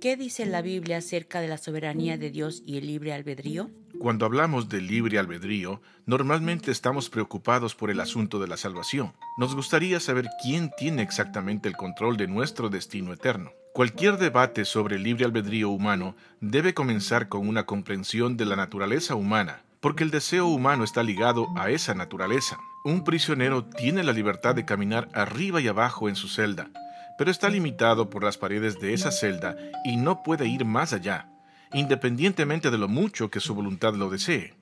¿Qué 0.00 0.16
dice 0.16 0.46
la 0.46 0.62
Biblia 0.62 0.96
acerca 0.96 1.42
de 1.42 1.48
la 1.48 1.58
soberanía 1.58 2.16
de 2.16 2.30
Dios 2.30 2.62
y 2.64 2.78
el 2.78 2.86
libre 2.86 3.12
albedrío? 3.12 3.68
Cuando 3.98 4.24
hablamos 4.24 4.70
de 4.70 4.80
libre 4.80 5.18
albedrío, 5.18 5.82
normalmente 6.06 6.70
estamos 6.70 7.10
preocupados 7.10 7.74
por 7.74 7.90
el 7.90 8.00
asunto 8.00 8.38
de 8.38 8.48
la 8.48 8.56
salvación. 8.56 9.12
Nos 9.36 9.54
gustaría 9.54 10.00
saber 10.00 10.26
quién 10.42 10.70
tiene 10.78 11.02
exactamente 11.02 11.68
el 11.68 11.76
control 11.76 12.16
de 12.16 12.28
nuestro 12.28 12.70
destino 12.70 13.12
eterno. 13.12 13.50
Cualquier 13.74 14.16
debate 14.16 14.64
sobre 14.64 14.96
el 14.96 15.02
libre 15.02 15.26
albedrío 15.26 15.68
humano 15.68 16.16
debe 16.40 16.72
comenzar 16.72 17.28
con 17.28 17.46
una 17.46 17.66
comprensión 17.66 18.38
de 18.38 18.46
la 18.46 18.56
naturaleza 18.56 19.16
humana, 19.16 19.64
porque 19.80 20.02
el 20.02 20.10
deseo 20.10 20.46
humano 20.46 20.82
está 20.82 21.02
ligado 21.02 21.46
a 21.58 21.68
esa 21.68 21.94
naturaleza. 21.94 22.56
Un 22.86 23.04
prisionero 23.04 23.66
tiene 23.66 24.02
la 24.02 24.14
libertad 24.14 24.54
de 24.54 24.64
caminar 24.64 25.10
arriba 25.12 25.60
y 25.60 25.68
abajo 25.68 26.08
en 26.08 26.16
su 26.16 26.28
celda, 26.28 26.70
pero 27.20 27.30
está 27.30 27.50
limitado 27.50 28.08
por 28.08 28.24
las 28.24 28.38
paredes 28.38 28.80
de 28.80 28.94
esa 28.94 29.10
celda 29.10 29.54
y 29.84 29.98
no 29.98 30.22
puede 30.22 30.48
ir 30.48 30.64
más 30.64 30.94
allá, 30.94 31.28
independientemente 31.74 32.70
de 32.70 32.78
lo 32.78 32.88
mucho 32.88 33.28
que 33.28 33.40
su 33.40 33.54
voluntad 33.54 33.92
lo 33.92 34.08
desee. 34.08 34.54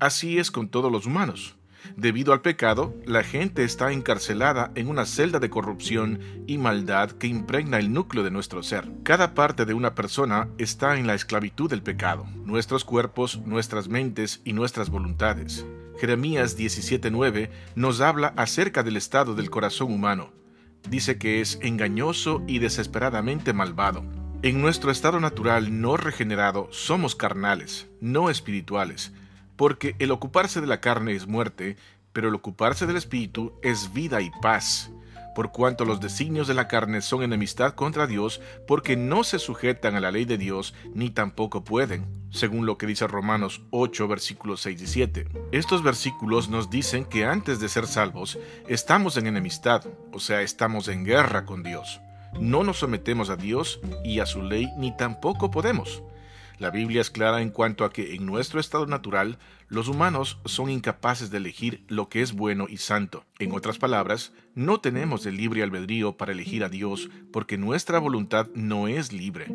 Así 0.00 0.40
es 0.40 0.50
con 0.50 0.70
todos 0.70 0.90
los 0.90 1.06
humanos. 1.06 1.54
Debido 1.94 2.32
al 2.32 2.40
pecado, 2.40 2.96
la 3.06 3.22
gente 3.22 3.62
está 3.62 3.92
encarcelada 3.92 4.72
en 4.74 4.88
una 4.88 5.06
celda 5.06 5.38
de 5.38 5.50
corrupción 5.50 6.18
y 6.48 6.58
maldad 6.58 7.12
que 7.12 7.28
impregna 7.28 7.78
el 7.78 7.92
núcleo 7.92 8.24
de 8.24 8.32
nuestro 8.32 8.64
ser. 8.64 8.90
Cada 9.04 9.32
parte 9.34 9.64
de 9.64 9.74
una 9.74 9.94
persona 9.94 10.48
está 10.58 10.96
en 10.96 11.06
la 11.06 11.14
esclavitud 11.14 11.70
del 11.70 11.84
pecado, 11.84 12.26
nuestros 12.44 12.84
cuerpos, 12.84 13.40
nuestras 13.46 13.86
mentes 13.86 14.40
y 14.44 14.52
nuestras 14.52 14.90
voluntades. 14.90 15.64
Jeremías 16.00 16.58
17:9 16.58 17.50
nos 17.76 18.00
habla 18.00 18.34
acerca 18.36 18.82
del 18.82 18.96
estado 18.96 19.36
del 19.36 19.48
corazón 19.48 19.92
humano 19.92 20.39
dice 20.88 21.18
que 21.18 21.40
es 21.40 21.58
engañoso 21.62 22.42
y 22.46 22.58
desesperadamente 22.58 23.52
malvado. 23.52 24.04
En 24.42 24.60
nuestro 24.60 24.90
estado 24.90 25.20
natural 25.20 25.80
no 25.80 25.96
regenerado 25.96 26.68
somos 26.70 27.14
carnales, 27.14 27.88
no 28.00 28.30
espirituales, 28.30 29.12
porque 29.56 29.96
el 29.98 30.10
ocuparse 30.10 30.60
de 30.60 30.66
la 30.66 30.80
carne 30.80 31.12
es 31.12 31.26
muerte, 31.26 31.76
pero 32.12 32.28
el 32.28 32.34
ocuparse 32.34 32.86
del 32.86 32.96
espíritu 32.96 33.52
es 33.62 33.92
vida 33.92 34.20
y 34.22 34.30
paz 34.42 34.90
por 35.34 35.52
cuanto 35.52 35.84
los 35.84 36.00
designios 36.00 36.48
de 36.48 36.54
la 36.54 36.68
carne 36.68 37.00
son 37.00 37.22
enemistad 37.22 37.74
contra 37.74 38.06
Dios, 38.06 38.40
porque 38.66 38.96
no 38.96 39.24
se 39.24 39.38
sujetan 39.38 39.94
a 39.94 40.00
la 40.00 40.10
ley 40.10 40.24
de 40.24 40.38
Dios, 40.38 40.74
ni 40.94 41.10
tampoco 41.10 41.64
pueden, 41.64 42.06
según 42.30 42.66
lo 42.66 42.78
que 42.78 42.86
dice 42.86 43.06
Romanos 43.06 43.62
8, 43.70 44.08
versículos 44.08 44.60
6 44.62 44.82
y 44.82 44.86
7. 44.86 45.28
Estos 45.52 45.82
versículos 45.82 46.48
nos 46.48 46.70
dicen 46.70 47.04
que 47.04 47.24
antes 47.24 47.60
de 47.60 47.68
ser 47.68 47.86
salvos, 47.86 48.38
estamos 48.68 49.16
en 49.16 49.26
enemistad, 49.26 49.84
o 50.12 50.20
sea, 50.20 50.42
estamos 50.42 50.88
en 50.88 51.04
guerra 51.04 51.44
con 51.44 51.62
Dios. 51.62 52.00
No 52.38 52.62
nos 52.62 52.78
sometemos 52.78 53.30
a 53.30 53.36
Dios 53.36 53.80
y 54.04 54.20
a 54.20 54.26
su 54.26 54.42
ley, 54.42 54.68
ni 54.76 54.96
tampoco 54.96 55.50
podemos. 55.50 56.02
La 56.60 56.68
Biblia 56.68 57.00
es 57.00 57.08
clara 57.08 57.40
en 57.40 57.48
cuanto 57.48 57.86
a 57.86 57.90
que 57.90 58.14
en 58.14 58.26
nuestro 58.26 58.60
estado 58.60 58.84
natural 58.84 59.38
los 59.68 59.88
humanos 59.88 60.38
son 60.44 60.68
incapaces 60.68 61.30
de 61.30 61.38
elegir 61.38 61.82
lo 61.88 62.10
que 62.10 62.20
es 62.20 62.34
bueno 62.34 62.66
y 62.68 62.76
santo. 62.76 63.24
En 63.38 63.52
otras 63.52 63.78
palabras, 63.78 64.34
no 64.54 64.78
tenemos 64.78 65.24
el 65.24 65.38
libre 65.38 65.62
albedrío 65.62 66.18
para 66.18 66.32
elegir 66.32 66.62
a 66.62 66.68
Dios 66.68 67.08
porque 67.32 67.56
nuestra 67.56 67.98
voluntad 67.98 68.48
no 68.54 68.88
es 68.88 69.10
libre. 69.10 69.46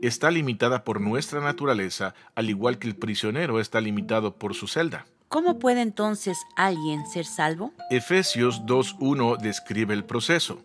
Está 0.00 0.30
limitada 0.30 0.84
por 0.84 1.00
nuestra 1.00 1.40
naturaleza, 1.40 2.14
al 2.36 2.48
igual 2.48 2.78
que 2.78 2.86
el 2.86 2.94
prisionero 2.94 3.58
está 3.58 3.80
limitado 3.80 4.36
por 4.36 4.54
su 4.54 4.68
celda. 4.68 5.04
¿Cómo 5.26 5.58
puede 5.58 5.82
entonces 5.82 6.38
alguien 6.54 7.04
ser 7.06 7.24
salvo? 7.24 7.72
Efesios 7.90 8.62
2.1 8.66 9.36
describe 9.38 9.94
el 9.94 10.04
proceso. 10.04 10.62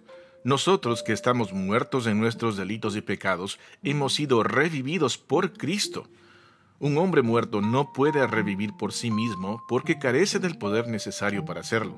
Nosotros 0.47 1.03
que 1.03 1.11
estamos 1.11 1.51
muertos 1.51 2.07
en 2.07 2.21
nuestros 2.21 2.55
delitos 2.55 2.95
y 2.95 3.01
pecados, 3.01 3.59
hemos 3.83 4.13
sido 4.13 4.43
revividos 4.43 5.17
por 5.17 5.51
Cristo. 5.51 6.07
Un 6.79 6.97
hombre 6.97 7.21
muerto 7.21 7.59
no 7.59 7.91
puede 7.91 8.25
revivir 8.25 8.71
por 8.79 8.93
sí 8.93 9.11
mismo 9.11 9.61
porque 9.67 9.99
carece 9.99 10.39
del 10.39 10.57
poder 10.57 10.87
necesario 10.87 11.43
para 11.43 11.59
hacerlo. 11.59 11.97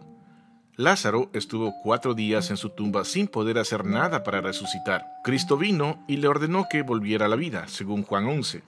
Lázaro 0.77 1.29
estuvo 1.33 1.75
cuatro 1.83 2.15
días 2.15 2.49
en 2.49 2.57
su 2.57 2.71
tumba 2.71 3.05
sin 3.05 3.27
poder 3.27 3.59
hacer 3.59 3.85
nada 3.85 4.23
para 4.23 4.41
resucitar. 4.41 5.05
Cristo 5.23 5.55
vino 5.55 6.03
y 6.07 6.17
le 6.17 6.27
ordenó 6.27 6.65
que 6.71 6.81
volviera 6.81 7.27
a 7.27 7.29
la 7.29 7.35
vida, 7.35 7.67
según 7.67 8.01
Juan 8.01 8.25
11. 8.25 8.63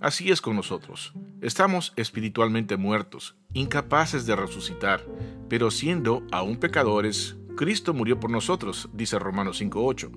Así 0.00 0.30
es 0.30 0.40
con 0.40 0.56
nosotros. 0.56 1.12
Estamos 1.42 1.92
espiritualmente 1.96 2.78
muertos, 2.78 3.34
incapaces 3.52 4.24
de 4.24 4.36
resucitar, 4.36 5.04
pero 5.50 5.70
siendo 5.70 6.22
aún 6.30 6.56
pecadores, 6.56 7.36
Cristo 7.58 7.92
murió 7.92 8.20
por 8.20 8.30
nosotros, 8.30 8.88
dice 8.92 9.18
Romanos 9.18 9.60
5.8. 9.60 10.12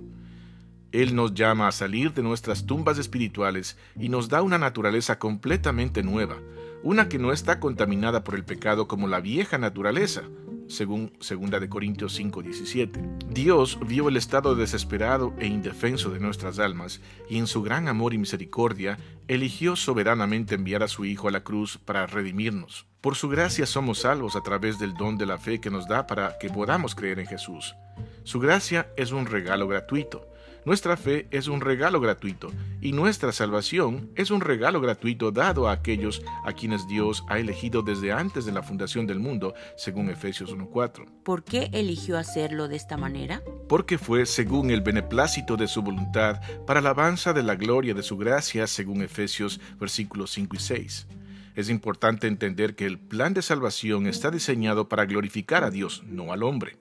Él 0.91 1.16
nos 1.16 1.34
llama 1.34 1.68
a 1.68 1.72
salir 1.72 2.13
de 2.13 2.22
nuestras 2.22 2.68
tumbas 2.68 3.00
espirituales 3.00 3.79
y 4.00 4.09
nos 4.09 4.29
da 4.29 4.44
una 4.44 4.59
naturaleza 4.59 5.18
completamente 5.18 6.03
nueva, 6.03 6.38
una 6.84 7.09
que 7.09 7.18
no 7.18 7.31
está 7.31 7.59
contaminada 7.59 8.24
por 8.24 8.35
el 8.35 8.46
pecado 8.46 8.88
como 8.88 9.07
la 9.07 9.22
vieja 9.22 9.57
naturaleza, 9.57 10.22
según 10.72 11.14
2 11.20 11.59
de 11.59 11.70
Corintios 11.70 12.20
5:17. 12.20 13.02
Dios 13.30 13.78
vio 13.86 14.09
el 14.09 14.18
estado 14.18 14.56
desesperado 14.56 15.34
e 15.38 15.48
indefenso 15.48 16.09
de 16.09 16.20
nuestras 16.20 16.59
almas 16.59 17.02
y 17.30 17.38
en 17.38 17.48
su 17.48 17.62
gran 17.62 17.88
amor 17.88 18.14
y 18.14 18.18
misericordia 18.18 18.98
eligió 19.28 19.76
soberanamente 19.76 20.56
enviar 20.56 20.84
a 20.84 20.88
su 20.88 21.06
Hijo 21.06 21.28
a 21.28 21.31
la 21.31 21.44
cruz 21.44 21.78
para 21.78 22.08
redimirnos. 22.08 22.88
Por 23.02 23.16
su 23.16 23.30
gracia 23.30 23.66
somos 23.66 24.00
salvos 24.00 24.36
a 24.36 24.42
través 24.42 24.80
del 24.80 24.94
don 24.94 25.18
de 25.18 25.26
la 25.26 25.38
fe 25.38 25.60
que 25.60 25.72
nos 25.72 25.88
da 25.88 26.08
para 26.08 26.38
que 26.40 26.50
podamos 26.50 26.96
creer 26.96 27.20
en 27.20 27.28
Jesús. 27.28 27.76
Su 28.24 28.40
gracia 28.40 28.92
es 28.96 29.12
un 29.12 29.26
regalo 29.26 29.68
gratuito. 29.68 30.31
Nuestra 30.64 30.96
fe 30.96 31.28
es 31.32 31.48
un 31.48 31.60
regalo 31.60 32.00
gratuito 32.00 32.52
y 32.82 32.92
nuestra 32.92 33.32
salvación 33.32 34.12
es 34.16 34.30
un 34.30 34.42
regalo 34.42 34.80
gratuito 34.80 35.32
dado 35.32 35.68
a 35.68 35.72
aquellos 35.72 36.22
a 36.46 36.54
quienes 36.54 36.88
Dios 36.88 37.24
ha 37.30 37.40
elegido 37.40 37.82
desde 37.82 38.12
antes 38.12 38.46
de 38.46 38.52
la 38.52 38.62
fundación 38.62 39.08
del 39.08 39.20
mundo, 39.20 39.56
según 39.76 40.12
Efesios 40.12 40.56
1.4. 40.56 41.06
¿Por 41.24 41.44
qué 41.44 41.72
eligió 41.74 42.16
hacerlo 42.16 42.68
de 42.68 42.76
esta 42.76 42.96
manera? 42.96 43.42
Porque 43.68 43.98
fue 43.98 44.28
según 44.28 44.70
el 44.70 44.82
beneplácito 44.82 45.58
de 45.58 45.68
su 45.68 45.82
voluntad 45.82 46.40
para 46.68 46.80
alabanza 46.80 47.34
de 47.34 47.42
la 47.42 47.56
gloria 47.56 47.96
de 47.96 48.04
su 48.04 48.16
gracia, 48.16 48.68
según 48.68 49.02
Efesios 49.02 49.60
versículos 49.80 50.30
5 50.30 50.58
y 50.58 50.60
6. 50.60 51.08
Es 51.56 51.70
importante 51.70 52.28
entender 52.28 52.76
que 52.76 52.86
el 52.86 53.00
plan 53.00 53.34
de 53.34 53.42
salvación 53.42 54.06
está 54.06 54.30
diseñado 54.30 54.88
para 54.88 55.06
glorificar 55.06 55.64
a 55.64 55.72
Dios, 55.72 56.04
no 56.06 56.34
al 56.34 56.44
hombre. 56.44 56.78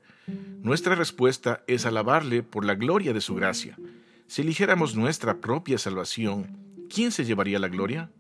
Nuestra 0.63 0.95
respuesta 0.95 1.63
es 1.67 1.87
alabarle 1.87 2.43
por 2.43 2.65
la 2.65 2.75
gloria 2.75 3.13
de 3.13 3.21
su 3.21 3.35
gracia. 3.35 3.77
Si 4.27 4.43
eligiéramos 4.43 4.95
nuestra 4.95 5.39
propia 5.39 5.79
salvación, 5.79 6.57
¿quién 6.93 7.13
se 7.13 7.25
llevaría 7.25 7.59
la 7.59 7.69
gloria? 7.69 8.11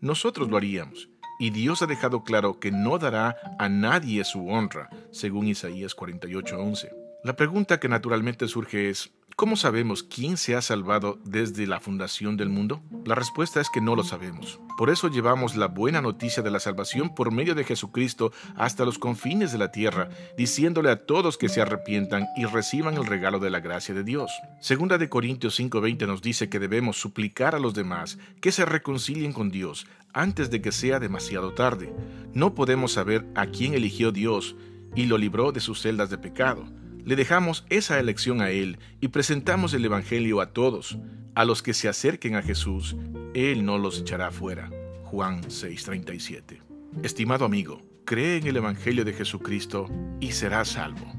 Nosotros 0.00 0.50
lo 0.50 0.56
haríamos. 0.56 1.08
Y 1.38 1.50
Dios 1.50 1.82
ha 1.82 1.86
dejado 1.86 2.22
claro 2.22 2.60
que 2.60 2.70
no 2.70 2.98
dará 2.98 3.36
a 3.58 3.68
nadie 3.68 4.24
su 4.24 4.48
honra, 4.48 4.88
según 5.10 5.48
Isaías 5.48 5.96
48:11. 5.96 6.90
La 7.24 7.36
pregunta 7.36 7.80
que 7.80 7.88
naturalmente 7.88 8.46
surge 8.48 8.90
es, 8.90 9.13
¿Cómo 9.36 9.56
sabemos 9.56 10.04
quién 10.04 10.36
se 10.36 10.54
ha 10.54 10.62
salvado 10.62 11.18
desde 11.24 11.66
la 11.66 11.80
fundación 11.80 12.36
del 12.36 12.50
mundo? 12.50 12.84
La 13.04 13.16
respuesta 13.16 13.60
es 13.60 13.68
que 13.68 13.80
no 13.80 13.96
lo 13.96 14.04
sabemos. 14.04 14.60
Por 14.78 14.90
eso 14.90 15.08
llevamos 15.08 15.56
la 15.56 15.66
buena 15.66 16.00
noticia 16.00 16.40
de 16.40 16.52
la 16.52 16.60
salvación 16.60 17.16
por 17.16 17.32
medio 17.32 17.56
de 17.56 17.64
Jesucristo 17.64 18.30
hasta 18.54 18.84
los 18.84 18.96
confines 18.96 19.50
de 19.50 19.58
la 19.58 19.72
tierra, 19.72 20.08
diciéndole 20.38 20.88
a 20.88 21.04
todos 21.04 21.36
que 21.36 21.48
se 21.48 21.60
arrepientan 21.60 22.28
y 22.36 22.44
reciban 22.44 22.94
el 22.94 23.06
regalo 23.06 23.40
de 23.40 23.50
la 23.50 23.58
gracia 23.58 23.92
de 23.92 24.04
Dios. 24.04 24.30
Segunda 24.60 24.98
de 24.98 25.08
Corintios 25.08 25.58
5:20 25.58 26.06
nos 26.06 26.22
dice 26.22 26.48
que 26.48 26.60
debemos 26.60 27.00
suplicar 27.00 27.56
a 27.56 27.58
los 27.58 27.74
demás 27.74 28.18
que 28.40 28.52
se 28.52 28.64
reconcilien 28.64 29.32
con 29.32 29.50
Dios 29.50 29.88
antes 30.12 30.48
de 30.48 30.62
que 30.62 30.70
sea 30.70 31.00
demasiado 31.00 31.54
tarde. 31.54 31.92
No 32.34 32.54
podemos 32.54 32.92
saber 32.92 33.26
a 33.34 33.46
quién 33.46 33.74
eligió 33.74 34.12
Dios 34.12 34.54
y 34.94 35.06
lo 35.06 35.18
libró 35.18 35.50
de 35.50 35.58
sus 35.58 35.82
celdas 35.82 36.08
de 36.08 36.18
pecado. 36.18 36.68
Le 37.04 37.16
dejamos 37.16 37.66
esa 37.68 38.00
elección 38.00 38.40
a 38.40 38.50
Él 38.50 38.78
y 39.00 39.08
presentamos 39.08 39.74
el 39.74 39.84
Evangelio 39.84 40.40
a 40.40 40.52
todos. 40.54 40.96
A 41.34 41.44
los 41.44 41.62
que 41.62 41.74
se 41.74 41.88
acerquen 41.88 42.34
a 42.34 42.42
Jesús, 42.42 42.96
Él 43.34 43.66
no 43.66 43.76
los 43.76 44.00
echará 44.00 44.30
fuera. 44.30 44.70
Juan 45.02 45.42
6:37. 45.42 46.62
Estimado 47.02 47.44
amigo, 47.44 47.82
cree 48.06 48.38
en 48.38 48.46
el 48.46 48.56
Evangelio 48.56 49.04
de 49.04 49.12
Jesucristo 49.12 49.90
y 50.18 50.32
serás 50.32 50.68
salvo. 50.68 51.12